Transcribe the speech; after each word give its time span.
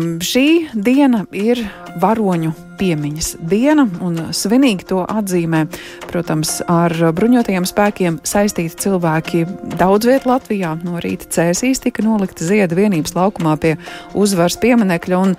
Šī 0.00 0.46
diena 0.74 1.24
ir 1.36 1.60
varoņu 2.00 2.52
piemiņas 2.80 3.34
diena, 3.50 3.86
un 4.04 4.18
svinīgi 4.36 4.86
to 4.90 5.02
atzīmē, 5.04 5.64
protams, 6.08 6.58
ar 6.70 6.94
bruņotajiem 7.16 7.66
spēkiem 7.68 8.18
saistīti 8.26 8.78
cilvēki 8.86 9.44
daudz 9.80 10.08
viet 10.08 10.26
Latvijā. 10.28 10.74
No 10.84 11.00
rīta 11.02 11.28
cēsīs 11.36 11.82
tika 11.84 12.04
nolikta 12.04 12.46
zieda 12.46 12.76
vienības 12.78 13.14
laukumā 13.16 13.56
pie 13.60 13.74
uzvaras 14.16 14.56
pieminekļa, 14.60 15.20
un 15.20 15.36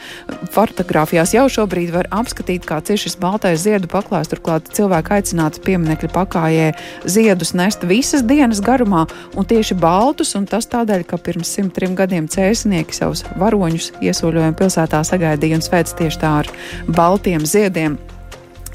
fotografijās 0.53 1.33
jau 1.35 1.47
šobrīd 1.51 1.93
var 1.95 2.09
apskatīt, 2.13 2.65
kāds 2.69 2.93
ir 2.93 3.01
šis 3.01 3.17
baltais 3.21 3.63
ziedu 3.65 3.89
paklājs. 3.91 4.31
Turklāt 4.31 4.69
cilvēki 4.75 5.15
aicināti 5.17 5.63
pieminekļa 5.65 6.11
pakājē 6.13 6.69
ziedus 7.09 7.55
nest 7.57 7.85
visas 7.87 8.25
dienas 8.27 8.61
garumā, 8.63 9.07
un 9.35 9.47
tieši 9.47 9.77
baltus, 9.81 10.35
un 10.39 10.47
tas 10.49 10.69
tādēļ, 10.71 11.05
ka 11.09 11.19
pirms 11.21 11.55
103 11.57 11.95
gadiem 11.97 12.29
cēsinieki 12.31 12.95
savus 12.95 13.25
varoņus 13.41 13.91
iesoļojuma 14.03 14.57
pilsētā 14.59 15.01
sagaidīja 15.07 15.59
un 15.59 15.65
sveic 15.65 15.91
tieši 15.97 16.21
tā 16.21 16.33
ar 16.41 16.51
baltiem 16.91 17.30
baltiem 17.31 17.45
ziediem. 17.45 17.97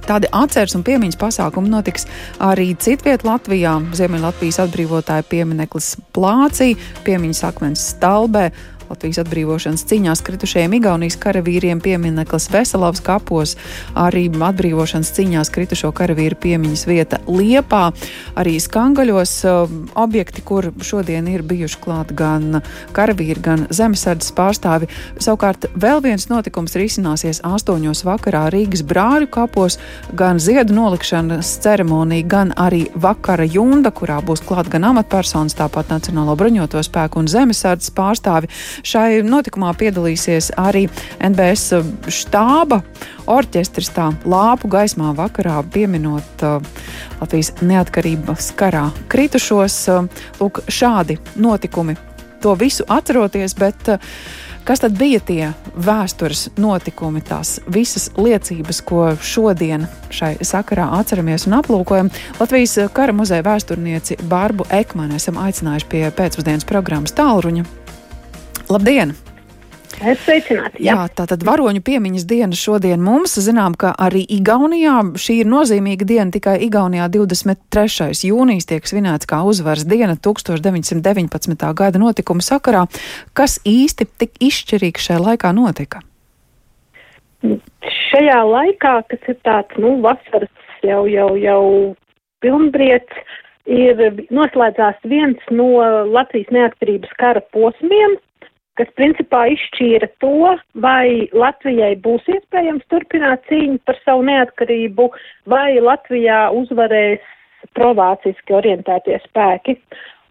Tādi 0.06 0.28
atceres 0.30 0.77
un 0.78 0.84
piemiņas 0.87 1.19
pasākumi 1.19 1.69
notiks 1.69 2.06
arī 2.38 2.77
citviet 2.79 3.24
Latvijā. 3.27 3.74
Ziemeļlatvijas 3.92 4.60
atbrīvotāja 4.62 5.27
piemineklis 5.27 5.96
Plācī, 6.15 6.77
piemiņas 7.05 7.42
akmens 7.48 7.82
Stalbē, 7.91 8.52
Latvijas 8.90 9.20
atbrīvošanas 9.24 9.84
cīņās 9.90 10.22
kritušajiem 10.26 10.76
Igaunijas 10.78 11.18
karavīriem 11.22 11.80
piemineklis 11.82 12.48
Veselavas 12.52 13.02
kapos, 13.04 13.56
arī 13.98 14.26
atbrīvošanas 14.30 15.10
cīņās 15.16 15.50
kritušo 15.54 15.90
karavīru 15.96 16.38
piemiņas 16.42 16.86
vieta 16.88 17.20
Liepā, 17.26 17.90
arī 18.38 18.56
Skangaļos 18.62 19.34
uh, 19.46 19.74
objekti, 19.98 20.45
kur 20.46 20.70
šodien 20.84 21.26
ir 21.32 21.42
bijuši 21.46 21.80
klāt 21.82 22.12
gan 22.16 22.60
karavīri, 22.96 23.42
gan 23.42 23.66
zemesardzes 23.74 24.34
pārstāvi. 24.36 24.90
Savukārt 25.18 25.68
vēl 25.74 26.02
viens 26.04 26.28
notikums 26.30 26.76
risināsies 26.78 27.42
astoņos 27.46 28.04
vakarā 28.06 28.46
Rīgas 28.54 28.84
brāļu 28.87 29.30
kapos, 29.32 29.78
gan 30.16 30.40
ziedu 30.42 30.76
nolikšanas 30.76 31.57
ceremonija, 31.64 32.26
gan 32.26 32.54
arī 32.57 32.87
vakara 32.95 33.46
junda, 33.48 33.90
kurā 33.90 34.20
būs 34.24 34.45
klāt 34.46 34.70
gan 34.73 34.87
amatpersonas, 34.92 35.57
tāpat 35.59 35.90
Nacionālo 35.92 36.37
bruņoto 36.38 36.82
spēku 36.84 37.23
un 37.23 37.30
zemesardzes 37.30 37.92
pārstāvi. 37.96 38.51
Šai 38.85 39.23
notikumā 39.27 39.73
piedalīsies 39.79 40.52
arī 40.60 40.87
NBS 41.23 42.10
štāba 42.13 42.82
orķestris 43.30 43.93
tā 43.96 44.10
lāpu 44.29 44.71
gaismā 44.73 45.13
vakarā 45.16 45.59
pieminot 45.73 46.46
uh, 46.46 46.59
Latvijas 47.21 47.54
neatkarības 47.63 48.52
karā 48.59 48.88
kritušos. 49.13 49.79
Uh, 49.93 50.27
lūk, 50.41 50.65
šādi 50.69 51.21
notikumi. 51.37 51.97
To 52.45 52.52
visu 52.59 52.85
atceroties, 52.93 53.57
bet 53.59 53.88
uh, 53.95 54.02
Kas 54.66 54.80
tad 54.82 54.97
bija 54.99 55.21
tie 55.23 55.52
vēstures 55.79 56.49
notikumi, 56.59 57.21
tās 57.23 57.60
visas 57.71 58.09
liecības, 58.19 58.80
ko 58.82 59.13
šodien 59.23 59.85
šai 60.10 60.32
sakarā 60.43 60.88
atceramies 60.99 61.47
un 61.47 61.54
aplūkojam? 61.60 62.10
Latvijas 62.41 62.74
kara 62.97 63.15
muzeja 63.15 63.47
vēsturnieci 63.47 64.19
Bārbu 64.27 64.66
Ekmanu 64.75 65.21
esam 65.21 65.38
aicinājuši 65.38 65.87
pie 65.93 66.03
pēcpusdienas 66.19 66.66
programmas 66.66 67.15
tālruņa. 67.15 67.62
Labdien! 68.66 69.12
Sveicināti! 69.97 70.82
Jā. 70.82 70.97
jā, 70.97 71.03
tā 71.14 71.25
tad 71.31 71.44
varoņu 71.47 71.81
piemiņas 71.86 72.25
diena 72.28 72.56
šodien 72.59 73.00
mums. 73.00 73.36
Zinām, 73.41 73.76
ka 73.78 73.92
arī 73.94 74.25
Igaunijā 74.36 74.97
šī 75.22 75.38
ir 75.44 75.48
nozīmīga 75.48 76.08
diena. 76.08 76.26
Tikai 76.34 76.56
Igaunijā 76.66 77.06
23. 77.14 78.10
jūnijas 78.26 78.66
tiek 78.69 78.91
svinēts 78.91 79.31
kā 79.31 79.38
uzvaras 79.47 79.86
diena 79.88 80.19
1919. 80.19 81.70
gada 81.78 82.03
notikuma 82.03 82.42
sakarā. 82.44 82.84
Kas 83.38 83.60
īsti 83.62 84.08
tik 84.19 84.36
izšķirīgi 84.50 85.06
šajā 85.06 85.22
laikā 85.30 85.54
notika? 85.54 86.03
Šajā 88.10 88.42
laikā, 88.50 88.98
kas 89.08 89.30
ir 89.30 89.41
tāds, 89.47 89.78
nu, 89.78 89.94
vasaras 90.03 90.50
jau, 90.82 91.04
jau, 91.06 91.30
jau 91.38 91.62
pilnbriets, 92.42 93.25
ir 93.70 94.02
noslēdzās 94.34 94.98
viens 95.06 95.50
no 95.54 95.70
Latvijas 96.10 96.50
neatkarības 96.54 97.14
kara 97.22 97.42
posmiem, 97.54 98.18
kas 98.78 98.91
principā 98.98 99.47
izšķīra 99.54 100.10
to, 100.22 100.56
vai 100.84 101.28
Latvijai 101.37 101.94
būs 102.04 102.26
iespējams 102.37 102.84
turpināt 102.92 103.47
cīņu 103.50 103.81
par 103.88 103.98
savu 104.04 104.26
neatkarību, 104.28 105.09
vai 105.48 105.78
Latvijā 105.81 106.47
uzvarēs 106.56 107.25
provāciski 107.76 108.54
orientētie 108.56 109.19
spēki. 109.25 109.81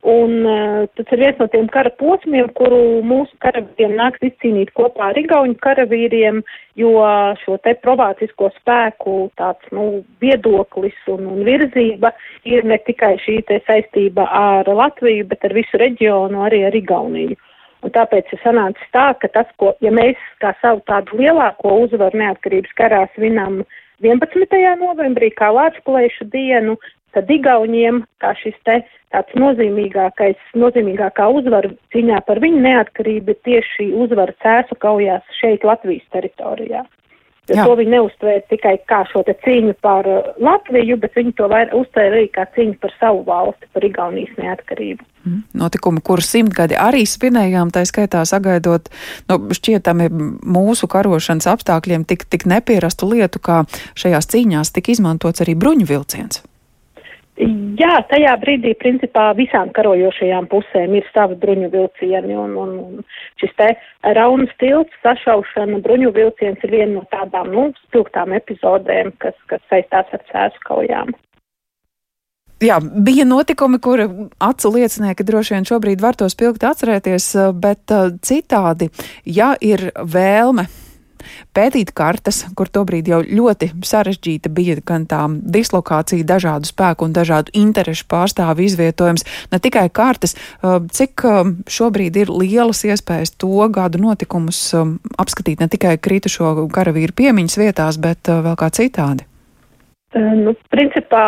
Un 0.05 0.44
uh, 0.45 0.84
tas 0.94 1.07
ir 1.16 1.22
viens 1.23 1.39
no 1.41 1.47
tiem 1.50 1.66
kara 1.73 1.89
posmiem, 1.97 2.51
kuru 2.53 3.01
mūsu 3.09 3.34
karavīriem 3.41 3.95
nāks 3.97 4.22
izcīnīt 4.28 4.69
kopā 4.78 5.07
ar 5.09 5.17
igauņu 5.17 5.57
karavīriem, 5.66 6.44
jo 6.78 6.91
šo 7.41 7.57
te 7.66 7.73
provācisko 7.81 8.51
spēku 8.59 9.16
tāds, 9.41 9.66
nu, 9.73 10.03
viedoklis 10.22 11.00
un, 11.09 11.25
un 11.34 11.41
virzība 11.47 12.13
ir 12.45 12.69
ne 12.69 12.78
tikai 12.85 13.16
šī 13.25 13.39
te 13.50 13.57
saistība 13.66 14.29
ar 14.29 14.69
Latviju, 14.69 15.25
bet 15.34 15.50
ar 15.50 15.57
visu 15.57 15.81
reģionu, 15.81 16.45
arī 16.45 16.61
ar 16.69 16.78
Igauniju. 16.78 17.41
Un 17.85 17.94
tāpēc 17.94 18.31
ir 18.34 18.41
sanācis 18.41 18.91
tā, 18.96 19.12
ka 19.22 19.29
tas, 19.29 19.50
ko, 19.62 19.75
ja 19.85 19.91
mēs 19.94 20.18
kā 20.41 20.56
savu 20.62 20.81
tādu 20.90 21.19
lielāko 21.22 21.75
uzvaru 21.84 22.18
neatkarības 22.18 22.73
karā 22.79 23.03
svinam 23.13 23.62
11. 24.01 24.57
novembrī 24.81 25.29
kā 25.38 25.51
Vācu 25.53 26.25
dienu, 26.34 26.75
tad 27.13 27.29
Igauniem 27.31 28.01
kā 28.19 28.34
šis 28.41 28.57
te 28.66 28.81
tāds 29.13 29.38
nozīmīgākais, 29.40 30.41
nozīmīgākā 30.57 31.29
uzvara 31.31 31.69
cīņā 31.94 32.19
par 32.28 32.41
viņu 32.44 32.59
neatkarību 32.66 33.31
ir 33.35 33.40
tieši 33.47 33.91
uzvara 33.94 34.34
cēsu 34.44 34.75
kaujās 34.81 35.23
šeit 35.40 35.63
Latvijas 35.63 36.03
teritorijā. 36.12 36.84
Jo 37.50 37.57
Jā. 37.59 37.66
to 37.67 37.75
viņi 37.78 37.94
neuztvēra 37.94 38.41
tikai 38.50 38.73
kā 38.89 39.03
šo 39.11 39.22
cīņu 39.28 39.75
par 39.85 40.07
uh, 40.09 40.31
Latviju, 40.41 40.97
bet 41.01 41.13
viņi 41.17 41.35
to 41.38 41.50
uztvēra 41.50 42.16
arī 42.16 42.29
kā 42.33 42.47
cīņu 42.56 42.79
par 42.81 42.94
savu 43.00 43.22
valsti, 43.28 43.69
par 43.73 43.85
Igaunijas 43.85 44.33
neatkarību. 44.41 45.06
Mm. 45.25 45.44
Notikumi, 45.61 46.01
kurus 46.05 46.31
simtgadi 46.34 46.78
arī 46.78 47.03
svinējām, 47.09 47.69
tā 47.73 47.85
skaitā 47.85 48.23
sagaidot 48.25 48.89
no 49.29 49.38
nu, 49.38 49.53
šķietami 49.57 50.09
mūsu 50.41 50.89
karošanas 50.89 51.50
apstākļiem 51.53 52.05
tik, 52.09 52.25
tik 52.29 52.47
nepierastu 52.50 53.09
lietu, 53.13 53.41
kā 53.41 53.63
šajās 53.94 54.29
cīņās 54.34 54.73
tika 54.73 54.94
izmantots 54.94 55.45
arī 55.45 55.57
bruņu 55.57 55.89
vilciens. 55.89 56.41
Jā, 57.35 57.97
tajā 58.07 58.31
brīdī 58.40 58.72
principā 58.79 59.25
visām 59.35 59.73
karojošajām 59.75 60.46
pusēm 60.47 60.94
ir 60.96 61.07
savi 61.12 61.35
bruņu 61.41 61.68
vilcieni 61.73 62.38
un, 62.40 62.53
un, 62.56 62.78
un 62.79 63.01
šis 63.41 63.51
te 63.59 63.68
raunas 64.16 64.53
tilts 64.62 64.96
sašaušana 65.03 65.81
bruņu 65.84 66.13
vilciens 66.16 66.63
ir 66.63 66.72
viena 66.72 66.94
no 66.94 67.03
tādām, 67.12 67.51
nu, 67.51 67.66
spilgtām 67.90 68.31
epizodēm, 68.40 69.12
kas, 69.19 69.35
kas 69.51 69.63
saistās 69.68 70.16
ar 70.16 70.23
cēsu 70.31 70.63
kaujām. 70.69 71.12
Jā, 72.63 72.79
bija 72.79 73.28
notikumi, 73.28 73.81
kur 73.84 74.06
acu 74.40 74.72
liecinieki 74.78 75.28
droši 75.28 75.57
vien 75.57 75.67
šobrīd 75.67 76.00
var 76.00 76.16
to 76.16 76.31
spilgti 76.31 76.72
atcerēties, 76.72 77.28
bet 77.59 77.91
uh, 77.91 78.16
citādi, 78.23 78.88
ja 79.28 79.52
ir 79.59 79.90
vēlme 80.00 80.69
pētīt 81.55 81.93
kartes, 81.95 82.43
kur 82.57 82.69
tobrīd 82.71 83.09
jau 83.11 83.21
ļoti 83.25 83.71
sarežģīta 83.85 84.51
bija 84.53 84.77
gan 84.85 85.05
tā 85.09 85.21
dislokācija, 85.29 86.25
dažādu 86.27 86.69
spēku 86.69 87.07
un 87.07 87.15
dažādu 87.15 87.53
interešu 87.57 88.07
pārstāvu 88.11 88.65
izvietojums, 88.65 89.25
ne 89.51 89.61
tikai 89.61 89.87
kartes, 89.93 90.35
uh, 90.35 90.79
cik 90.91 91.25
um, 91.27 91.53
šobrīd 91.67 92.17
ir 92.23 92.33
lielas 92.33 92.83
iespējas 92.87 93.35
to 93.41 93.69
gadu 93.73 94.01
notikumus 94.01 94.59
um, 94.77 94.97
apskatīt 95.21 95.63
ne 95.63 95.69
tikai 95.71 95.97
kritušo 96.01 96.67
karavīru 96.73 97.15
piemiņas 97.15 97.61
vietās, 97.61 98.01
bet 98.01 98.31
uh, 98.31 98.43
vēl 98.45 98.59
kā 98.59 98.71
citādi. 98.75 99.27
Nu, 100.15 100.53
principā 100.71 101.25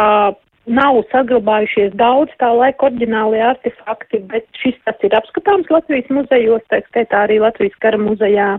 nav 0.67 0.99
saglabājušies 1.11 1.95
daudz 1.99 2.33
tā 2.41 2.49
laika 2.55 2.89
oriģinālie 2.89 3.41
artefakti, 3.49 4.19
bet 4.31 4.47
šis 4.61 4.75
tas 4.87 5.07
ir 5.07 5.15
apskatāms 5.17 5.69
Latvijas 5.71 6.09
muzejos, 6.13 6.63
tā 6.71 6.81
skaitā 6.89 7.23
arī 7.25 7.39
Latvijas 7.43 7.75
kara 7.83 7.99
muzejā. 8.01 8.49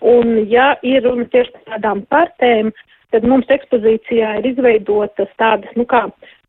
Un, 0.00 0.36
ja 0.50 0.74
ir 0.84 1.04
runa 1.06 1.24
tieši 1.32 1.54
par 1.54 1.76
tādām 1.76 2.02
partēm, 2.12 2.72
tad 3.14 3.24
mums 3.28 3.48
ekspozīcijā 3.52 4.34
ir 4.40 4.48
izveidotas 4.50 5.30
tādas, 5.40 5.70
nu, 5.78 5.86
kā 5.88 6.02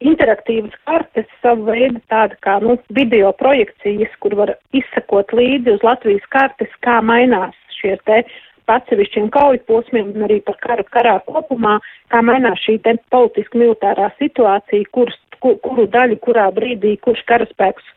interaktīvas 0.03 0.75
kartes, 0.89 1.29
savu 1.43 1.69
veidu 1.69 2.01
tāda 2.11 2.35
kā, 2.43 2.57
nu, 2.63 2.77
video 2.97 3.31
projekcijas, 3.39 4.11
kur 4.23 4.35
var 4.39 4.55
izsakot 4.75 5.31
līdzi 5.37 5.77
uz 5.77 5.85
Latvijas 5.85 6.27
kartes, 6.33 6.73
kā 6.85 6.99
mainās 7.05 7.55
šie 7.77 7.95
te 8.09 8.23
atsevišķiem 8.67 9.29
kauju 9.31 9.61
posmiem 9.69 10.11
un 10.11 10.25
arī 10.27 10.41
par 10.43 10.57
karu 10.65 10.83
karā 10.91 11.15
kopumā, 11.29 11.77
kā 12.11 12.19
mainās 12.25 12.59
šī 12.65 12.75
te 12.83 12.97
politiski 13.13 13.61
militārā 13.63 14.09
situācija, 14.17 14.89
kur, 14.91 15.13
kur, 15.39 15.55
kuru 15.63 15.87
daļu, 15.93 16.19
kurā 16.25 16.49
brīdī, 16.51 16.97
kurš 17.05 17.23
karaspēks 17.31 17.87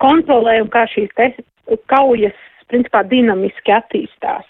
kontrolē 0.00 0.62
un 0.64 0.72
kā 0.72 0.86
šīs 0.88 1.12
te 1.18 1.34
kaujas, 1.92 2.38
principā, 2.70 3.04
dinamiski 3.06 3.74
attīstās 3.76 4.46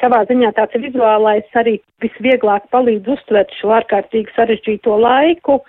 savā 0.00 0.22
ziņā 0.28 0.52
tāds 0.56 0.78
vizuālais 0.82 1.58
arī 1.58 1.78
visvieglāk 2.02 2.68
palīdz 2.74 3.08
uztvert 3.16 3.52
šo 3.58 3.74
ārkārtīgi 3.78 4.34
sarežģīto 4.36 4.96
laiku, 5.00 5.60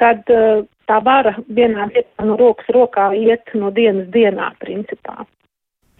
kad 0.00 0.22
uh, 0.32 0.64
tā 0.90 1.00
vara 1.04 1.34
vienā 1.48 1.90
vietā 1.92 2.26
no 2.26 2.38
rokas 2.40 2.70
rokā 2.74 3.10
iet 3.16 3.52
no 3.54 3.70
dienas 3.74 4.08
dienā, 4.14 4.52
principā. 4.62 5.26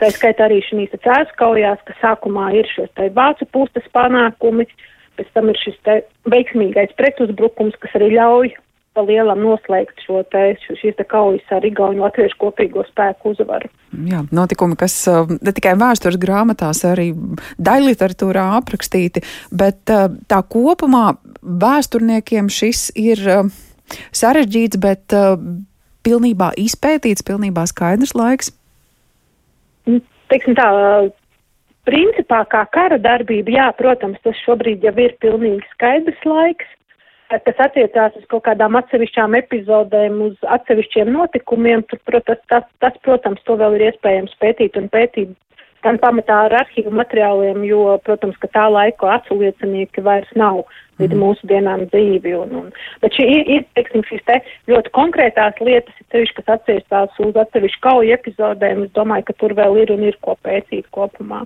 Tā 0.00 0.08
skaitā 0.14 0.48
arī 0.48 0.62
šīs 0.64 0.96
cēlus 1.04 1.34
kaujās, 1.36 1.80
ka 1.84 1.94
sākumā 2.00 2.50
ir 2.56 2.68
šos 2.72 2.88
te 2.96 3.10
vācu 3.12 3.46
puses 3.52 3.86
panākumi, 3.92 4.64
pēc 5.20 5.28
tam 5.36 5.52
ir 5.52 5.60
šis 5.60 5.76
te 5.84 6.00
veiksmīgais 6.32 6.96
pretuzbrukums, 6.96 7.76
kas 7.82 7.98
arī 8.00 8.14
ļauj 8.16 8.54
pa 8.94 9.04
lielam 9.06 9.40
noslēgt 9.44 10.02
šo 10.04 10.22
te, 10.32 10.56
šīs 10.66 10.96
te 10.98 11.06
kaujas 11.08 11.54
ar 11.54 11.64
Igauņu 11.66 12.02
latviešu 12.02 12.38
kopīgo 12.40 12.84
spēku 12.88 13.34
uzvaru. 13.34 13.70
Jā, 14.10 14.24
notikumi, 14.34 14.78
kas 14.80 14.96
ne 15.30 15.54
tikai 15.56 15.76
vēstures 15.78 16.18
grāmatās, 16.20 16.82
arī 16.88 17.10
daļliteratūrā 17.58 18.46
aprakstīti, 18.58 19.22
bet 19.54 19.84
tā 19.86 20.40
kopumā 20.54 21.14
vēsturniekiem 21.40 22.50
šis 22.50 22.88
ir 22.98 23.22
sarežģīts, 24.14 24.80
bet 24.82 25.18
pilnībā 26.06 26.54
izpētīts, 26.58 27.26
pilnībā 27.26 27.66
skaidrs 27.70 28.16
laiks 28.18 28.54
teiksim 30.30 30.56
tā, 30.58 30.68
principā 31.88 32.44
kā 32.50 32.64
kara 32.74 32.98
darbība, 33.02 33.54
jā, 33.56 33.68
protams, 33.78 34.20
tas 34.24 34.38
šobrīd 34.44 34.84
jau 34.86 34.94
ir 35.02 35.16
pilnīgi 35.22 35.66
skaidrs 35.74 36.28
laiks, 36.28 36.76
kas 37.30 37.60
attiecās 37.66 38.16
uz 38.18 38.24
kaut 38.30 38.44
kādām 38.48 38.78
atsevišķām 38.80 39.36
epizodēm, 39.38 40.18
uz 40.30 40.48
atsevišķiem 40.56 41.12
notikumiem, 41.14 41.84
tur, 41.90 42.00
protams, 42.08 42.42
tas, 42.50 42.66
tas, 42.82 42.96
protams, 43.06 43.42
to 43.46 43.56
vēl 43.60 43.78
ir 43.78 43.86
iespējams 43.90 44.34
pētīt 44.42 44.78
un 44.80 44.90
pētīt 44.90 45.36
gan 45.84 45.98
pamatā 46.02 46.44
ar 46.46 46.58
arhīvu 46.62 46.92
materiāliem, 46.94 47.64
jo, 47.68 47.96
protams, 48.06 48.38
ka 48.42 48.50
tā 48.52 48.68
laika 48.72 49.16
atsliecinieki 49.18 50.04
vairs 50.06 50.30
nav 50.38 50.64
līdz 51.00 51.16
mm. 51.16 51.22
mūsu 51.22 51.48
dienām 51.50 51.84
dzīvi. 51.90 52.34
Un, 52.36 52.52
un, 52.60 52.68
bet 53.02 53.16
šī 53.16 53.26
ir, 53.26 53.44
ir 53.56 53.64
teiksim, 53.76 54.04
šīs 54.08 54.24
te 54.28 54.38
ļoti 54.70 54.92
konkrētās 54.96 55.60
lietas, 55.64 55.96
ir 56.00 56.08
sevišķi, 56.12 56.36
kas 56.38 56.52
atsevišķās 56.56 57.20
uz 57.26 57.38
atsevišķu 57.44 57.82
kauju 57.86 58.14
epizodēm. 58.16 58.84
Es 58.86 58.94
domāju, 58.96 59.26
ka 59.28 59.36
tur 59.40 59.54
vēl 59.58 59.80
ir 59.82 59.94
un 59.94 60.04
ir 60.08 60.18
ko 60.24 60.36
pētīt 60.44 60.88
kopumā. 60.94 61.42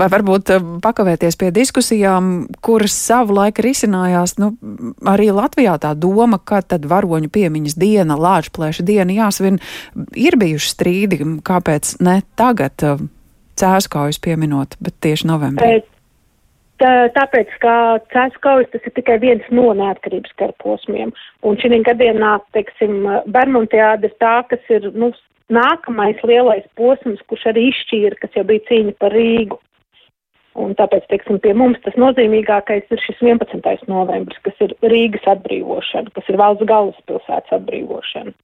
Vai 0.00 0.08
varbūt 0.12 0.54
eh, 0.54 0.66
pakavēties 0.84 1.38
pie 1.40 1.52
diskusijām, 1.54 2.32
kuras 2.64 2.96
savu 2.96 3.36
laiku 3.38 3.64
risinājās, 3.66 4.36
nu, 4.40 4.52
arī 5.08 5.30
Latvijā 5.36 5.76
tā 5.82 5.94
doma, 5.98 6.40
ka 6.42 6.62
tad 6.64 6.88
varoņu 6.90 7.30
piemiņas 7.32 7.78
diena, 7.80 8.18
lāčplēša 8.20 8.86
diena 8.86 9.16
jāsvin, 9.22 9.60
ir 10.18 10.38
bijuši 10.40 10.74
strīdi, 10.74 11.22
kāpēc 11.46 11.98
ne 12.04 12.20
tagad 12.38 12.86
eh, 12.86 13.08
cēskaujas 13.60 14.20
pieminot, 14.24 14.76
bet 14.82 14.96
tieši 15.04 15.30
novembrī. 15.30 15.80
Tā, 16.80 17.10
tāpēc, 17.12 17.50
ka 17.60 17.72
cēlus 18.08 18.36
kaujas 18.40 18.70
tas 18.72 18.86
ir 18.88 18.94
tikai 18.96 19.18
viens 19.20 19.48
no 19.52 19.66
neatkarības 19.76 20.32
kara 20.40 20.54
posmiem. 20.64 21.12
Un 21.44 21.58
šī 21.60 21.82
gadienā, 21.84 22.38
teiksim, 22.56 23.02
Bermontiāda 23.28 24.08
ir 24.08 24.14
tā, 24.22 24.38
kas 24.48 24.72
ir, 24.72 24.88
nu, 24.96 25.10
nākamais 25.52 26.22
lielais 26.24 26.64
posms, 26.80 27.20
kurš 27.28 27.50
arī 27.52 27.66
izšķīra, 27.68 28.16
kas 28.22 28.38
jau 28.38 28.46
bija 28.48 28.64
cīņa 28.70 28.96
par 29.02 29.12
Rīgu. 29.12 29.58
Un 30.60 30.72
tāpēc, 30.78 31.04
teiksim, 31.12 31.38
pie 31.42 31.52
mums 31.54 31.78
tas 31.84 31.94
nozīmīgākais 32.00 32.88
ir 32.90 33.02
šis 33.04 33.20
11. 33.22 33.84
novembris, 33.90 34.40
kas 34.46 34.56
ir 34.64 34.74
Rīgas 34.82 35.28
atbrīvošana, 35.36 36.10
kas 36.16 36.32
ir 36.32 36.40
valsts 36.40 36.66
galvaspilsētas 36.70 37.60
atbrīvošana. 37.60 38.34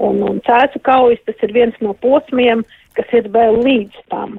Un, 0.00 0.20
un 0.26 0.42
cēsu 0.44 0.80
kaujas 0.84 1.22
tas 1.28 1.40
ir 1.46 1.54
viens 1.54 1.76
no 1.84 1.94
posmiem, 2.02 2.64
kas 2.98 3.12
ir 3.16 3.28
vēl 3.34 3.60
līdz 3.64 4.06
tam. 4.12 4.38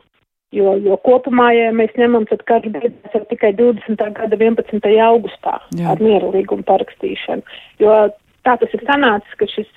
Jo, 0.51 0.73
jo 0.83 0.97
kopumā, 0.99 1.47
ja 1.55 1.69
mēs 1.71 1.93
ņemam, 1.95 2.25
tad 2.27 2.41
karš 2.43 2.73
beidzās 2.73 3.13
jau 3.15 3.21
tikai 3.29 3.53
20. 3.55 4.01
gada 4.17 4.35
11. 4.35 4.89
augustā 5.05 5.61
Jā. 5.79 5.93
ar 5.93 6.01
mieru 6.03 6.33
līgumu 6.33 6.65
parakstīšanu. 6.67 7.45
Jo 7.79 8.09
tā 8.43 8.57
tas 8.59 8.73
ir 8.75 8.83
sanācis, 8.83 9.37
ka 9.39 9.47
šis 9.47 9.69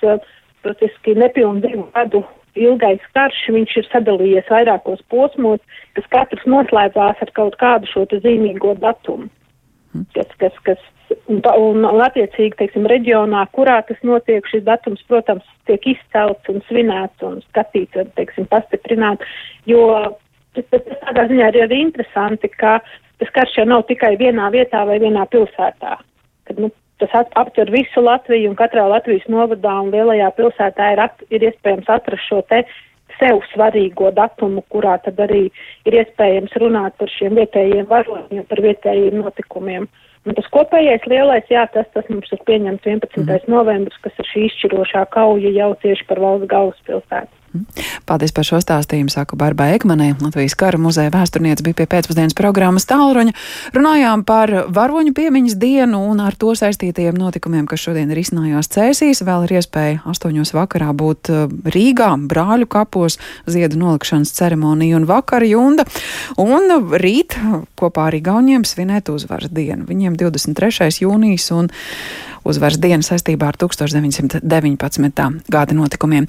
praktiski 0.65 1.15
nepilnu 1.15 1.63
divu 1.63 1.85
gadu 1.95 2.25
ilgais 2.59 3.03
karš, 3.15 3.39
viņš 3.55 3.77
ir 3.79 3.87
sadalījies 3.91 4.51
vairākos 4.51 5.03
posmos, 5.11 5.63
kas 5.95 6.11
katrs 6.11 6.43
noslēdzās 6.49 7.23
ar 7.23 7.31
kaut 7.39 7.55
kādu 7.61 7.89
šo 7.91 8.05
zīmīgo 8.11 8.75
datumu. 8.81 9.29
Mhm. 9.93 10.07
Kas, 10.15 10.31
kas, 10.41 10.59
kas, 10.67 10.85
un, 11.27 11.39
un, 11.41 11.85
un 11.85 12.03
attiecīgi, 12.05 12.57
teiksim, 12.59 12.85
reģionā, 12.89 13.45
kurā 13.55 13.79
tas 13.87 14.01
notiek, 14.07 14.45
šis 14.49 14.65
datums, 14.67 15.03
protams, 15.09 15.45
tiek 15.69 15.85
izcelts 15.95 16.51
un 16.51 16.61
svinēts 16.69 17.25
un 17.25 17.41
skatīts, 17.49 18.07
teiksim, 18.17 18.47
pastiprināts, 18.51 19.25
jo 19.69 19.89
Tas, 20.55 20.67
tas, 20.71 20.85
tādā 21.03 21.25
ziņā 21.27 21.51
ir 21.51 21.63
arī 21.65 21.81
interesanti, 21.83 22.47
ka 22.47 22.77
tas 23.19 23.31
karš 23.35 23.57
jau 23.59 23.65
nav 23.67 23.83
tikai 23.89 24.13
vienā 24.19 24.47
vietā 24.53 24.85
vai 24.87 24.97
vienā 25.03 25.25
pilsētā. 25.31 25.97
Kad, 26.47 26.61
nu, 26.63 26.69
tas 27.01 27.11
aptver 27.35 27.71
visu 27.73 28.03
Latviju 28.03 28.53
un 28.53 28.57
katrā 28.59 28.85
Latvijas 28.87 29.27
novadā 29.31 29.73
un 29.83 29.91
lielajā 29.91 30.31
pilsētā 30.37 30.93
ir, 30.93 31.03
at, 31.09 31.25
ir 31.29 31.43
iespējams 31.49 31.91
atrast 31.91 32.27
šo 32.29 32.39
te 32.47 32.63
sev 33.19 33.41
svarīgo 33.51 34.11
datumu, 34.15 34.63
kurā 34.71 34.95
tad 35.03 35.19
arī 35.23 35.45
ir 35.87 35.99
iespējams 36.01 36.55
runāt 36.63 36.95
par 36.99 37.11
šiem 37.11 37.35
vietējiem 37.39 37.87
varoņiem, 37.91 38.47
par 38.47 38.63
vietējiem 38.63 39.21
notikumiem. 39.23 39.87
Un 39.87 40.04
tas 40.33 40.47
kopējais 40.53 41.05
lielais, 41.11 41.45
jā, 41.53 41.67
tas, 41.73 41.85
tas 41.93 42.07
mums 42.09 42.31
ir 42.33 42.41
pieņemts 42.49 42.87
11. 42.89 43.21
Mm. 43.21 43.51
novembris, 43.53 43.97
kas 44.01 44.17
ir 44.21 44.29
šī 44.31 44.45
izšķirošā 44.49 45.05
kauja 45.13 45.51
jau 45.53 45.71
tieši 45.83 46.07
par 46.09 46.23
valsts 46.23 46.49
galvaspilsētu. 46.49 47.44
Paldies 48.05 48.33
par 48.35 48.47
šo 48.47 48.59
stāstījumu, 48.61 49.11
saka 49.13 49.37
Barbara 49.39 49.75
Ekmanē. 49.77 50.11
Latvijas 50.21 50.55
kara 50.59 50.79
muzeja 50.81 51.13
vēsturniece 51.13 51.65
bija 51.65 51.79
pie 51.81 51.87
pēcpusdienas 51.91 52.35
programmas 52.37 52.87
tālruņa. 52.89 53.33
Runājām 53.75 54.25
par 54.27 54.53
varoņu 54.75 55.15
piemiņas 55.17 55.57
dienu 55.61 56.01
un 56.11 56.21
ar 56.23 56.37
to 56.39 56.53
saistītajiem 56.57 57.17
notikumiem, 57.19 57.65
kas 57.69 57.85
šodien 57.87 58.13
ir 58.13 58.21
izcinājās 58.21 58.71
Cēsīs. 58.75 59.23
Vēl 59.25 59.47
ir 59.47 59.55
iespēja 59.59 60.03
astoņos 60.11 60.53
vakarā 60.55 60.91
būt 60.97 61.31
uh, 61.33 61.45
Rīgā, 61.75 62.11
brāļu 62.29 62.69
kapos, 62.71 63.19
ziedu 63.49 63.79
nolikšanas 63.81 64.33
ceremonija 64.35 64.99
un 64.99 65.09
vakara 65.09 65.49
junda. 65.49 65.87
Un 66.41 66.69
rīt 67.01 67.37
kopā 67.79 68.09
ar 68.09 68.19
Igauniem 68.19 68.65
svinēt 68.67 69.11
uzvaras 69.13 69.51
dienu. 69.53 69.87
Viņiem 69.89 70.17
23. 70.19 70.91
jūnijas 71.03 71.51
un 71.55 71.71
uzvaras 72.45 72.77
diena 72.81 73.05
saistībā 73.05 73.49
ar 73.49 73.57
1919. 73.59 75.25
gada 75.51 75.77
notikumiem. 75.77 76.27